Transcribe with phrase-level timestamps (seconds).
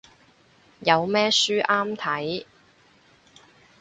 [0.79, 2.45] 有咩書啱睇